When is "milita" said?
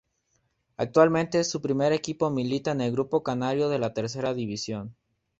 2.31-2.71